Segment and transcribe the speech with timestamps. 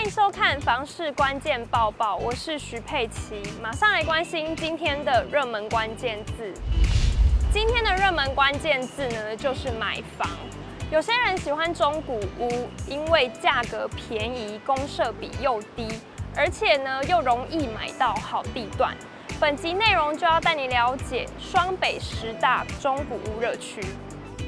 [0.00, 6.54] 欢迎收看《房市关键报报》，我是徐佩琪，马上来关心今天的热门关键字。
[7.52, 10.26] 今天的热门关键字呢，就是买房。
[10.90, 15.86] 有些人喜欢中古屋，因为价格便宜，公设比又低，
[16.34, 18.96] 而且呢又容易买到好地段。
[19.38, 23.82] 本集内容就要带你了解双北十大中古屋热区。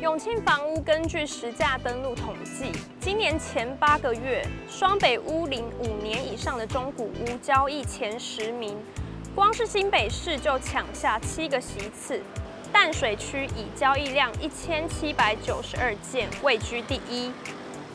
[0.00, 8.76] 永庆房屋根据实价登录统计，今年前八个月，双北屋龄五年以上的中古屋交易前十名，
[9.34, 12.20] 光是新北市就抢下七个席次。
[12.72, 17.30] 淡水区以交易量一千七百九十二件位居第一，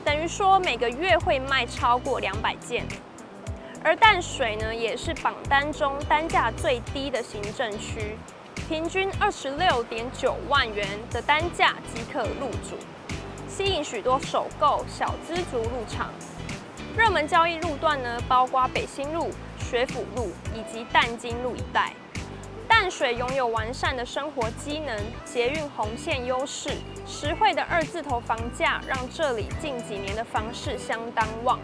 [0.05, 2.85] 等于说每个月会卖超过两百件。
[3.83, 8.17] 而淡水呢，也是榜单中单价最低的行政区。
[8.67, 12.75] 平均二十六点九万元的单价即可入主，
[13.47, 16.11] 吸引许多首购小资族入场。
[16.97, 21.93] 热门交易路段呢，包括北新路、学府路以及淡金路一带。
[22.67, 26.71] 淡水拥有完善的生活机能、捷运红线优势、
[27.07, 31.57] 实惠的二字头房价，让这里近几年的房市相当旺。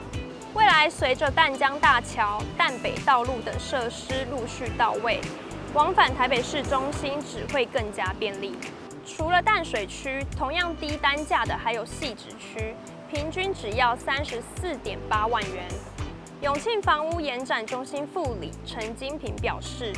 [0.54, 5.20] 未来随着淡江大桥、淡北道路等设施陆续到位。
[5.74, 8.56] 往返台北市中心只会更加便利。
[9.08, 12.76] 除了淡水区，同样低单价的还有汐止区，
[13.12, 15.68] 平均只要三十四点八万元。
[16.42, 19.92] 永庆房屋延展中心副理陈金平表示，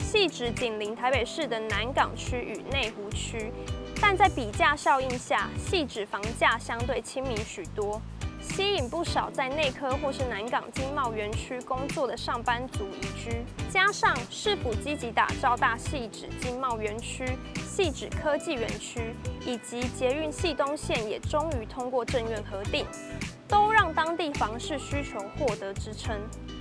[0.00, 3.52] 汐止紧邻台北市的南港区与内湖区，
[4.00, 8.02] 但在比价效应下，汐止房价相对亲民许多。
[8.42, 17.24] 吸引不少在内科或是南港经贸园区工作的上班族移居，加上市府积极打造大汐止经贸园区、
[17.64, 19.14] 汐止科技园区，
[19.46, 22.84] 以及捷运汐东线也终于通过政院核定，
[23.48, 26.20] 都让当地房市需求获得支撑。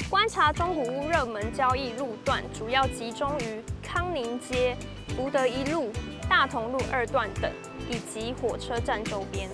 [0.10, 4.78] 观察中古屋热门交易路段，主要集中于康宁街、
[5.16, 5.92] 福德一路、
[6.30, 7.52] 大同路二段等，
[7.90, 9.50] 以及火车站周边。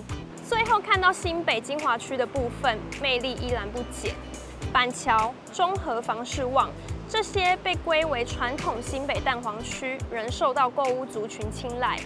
[0.48, 4.14] 最后看到新北精华区的部分，魅力依然不减。
[4.72, 6.70] 板桥、中和房市旺，
[7.06, 12.00] 这些被归为传统新北蛋黄区，仍受到购屋族群青睐。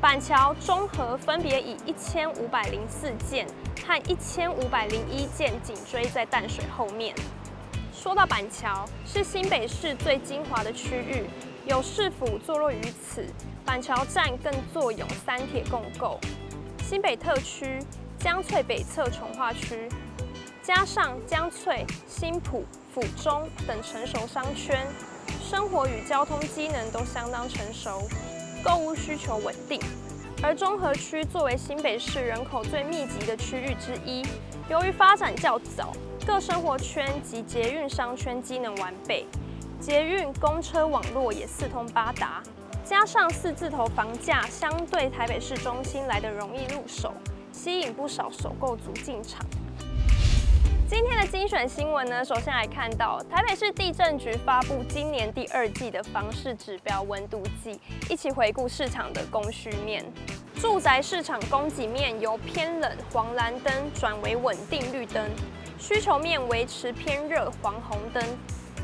[0.00, 3.44] 板桥、中和分别以一千五百零四件
[3.84, 7.12] 和一千五百零一件紧追在淡水后面。
[7.92, 11.24] 说到板桥，是新北市最精华的区域，
[11.66, 13.26] 有市府坐落于此，
[13.64, 16.20] 板桥站更坐拥三铁共构。
[16.86, 17.78] 新北特区、
[18.18, 19.88] 江翠北侧重划区，
[20.62, 22.62] 加上江翠、新埔、
[22.92, 24.86] 府中等成熟商圈，
[25.42, 28.02] 生活与交通机能都相当成熟，
[28.62, 29.80] 购物需求稳定。
[30.42, 34.22] 而中和区作为新北市人口最密集的区域之一，
[34.68, 35.90] 由于发展较早，
[36.26, 39.26] 各生活圈及捷运商圈机能完备，
[39.80, 42.42] 捷运、公车网络也四通八达。
[42.84, 47.14] 加上四字头房价相对台北市中心来得容易入手，
[47.50, 49.40] 吸引不少首购族进场。
[50.86, 57.80] 今天的精选新闻呢，首先来看到台北市地震局发布今年第二季的房市指标温度计，
[58.10, 60.04] 一起回顾市场的供需面。
[60.60, 65.26] 住宅市场供给面由偏冷黄蓝灯转为稳定绿灯，
[65.78, 68.22] 需求面维持偏热黄红灯，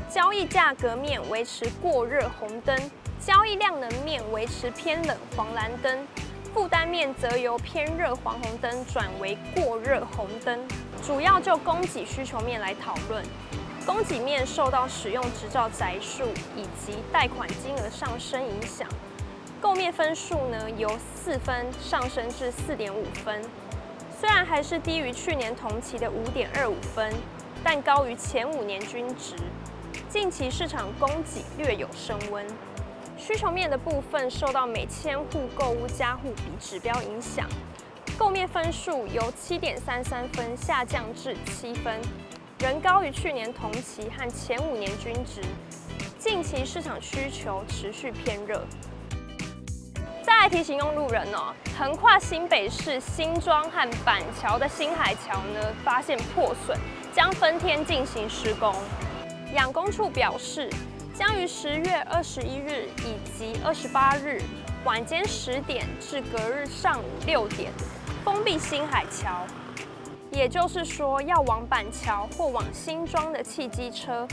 [0.09, 2.75] 交易价格面维持过热红灯。
[3.25, 6.07] 交易量能面维持偏冷黄蓝灯，
[6.55, 10.59] 负担面则由偏热黄红灯转为过热红灯。
[11.03, 13.23] 主要就供给需求面来讨论，
[13.85, 16.23] 供给面受到使用执照宅数
[16.55, 18.87] 以及贷款金额上升影响，
[19.61, 23.39] 购面分数呢由四分上升至四点五分，
[24.19, 27.13] 虽然还是低于去年同期的五点二五分，
[27.63, 29.35] 但高于前五年均值。
[30.09, 32.45] 近期市场供给略有升温。
[33.21, 37.47] 需求面的部分受到每千户购屋加户比指标影响，
[38.17, 42.01] 购面分数由七点三三分下降至七分，
[42.57, 45.39] 仍高于去年同期和前五年均值。
[46.17, 48.65] 近期市场需求持续偏热。
[50.23, 56.75] 再来提醒用路人哦，横跨新北市新庄和板桥的新海桥呢，发现破损，
[57.13, 58.73] 将分天进行施工。
[59.53, 60.67] 养工处表示。
[61.13, 64.41] 将于十月二十一日以及二十八日
[64.85, 67.71] 晚间十点至隔日上午六点
[68.23, 69.45] 封闭新海桥，
[70.31, 74.27] 也就是说，要往板桥或往新庄的汽机车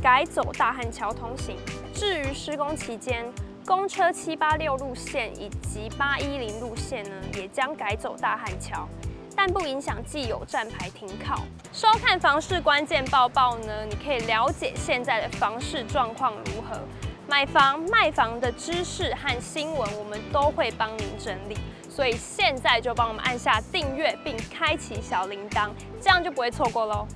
[0.00, 1.56] 改走大汉桥通行。
[1.92, 3.30] 至于施工期间，
[3.66, 8.88] 公车七八六路线以及八一零路线呢，也将改走大汉桥。
[9.36, 11.42] 但不影响既有站牌停靠。
[11.72, 16.78] 收看房市关键报报呢，你可以了解现在的房市状况如何，
[17.28, 21.56] 买房卖房的知识和新闻，我们都会帮您整理。
[21.88, 25.70] 所以现在就帮我们按下订阅并开启小铃铛，
[26.00, 27.06] 这样就不会错过喽。